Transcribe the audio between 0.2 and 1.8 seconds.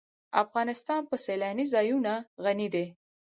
افغانستان په سیلانی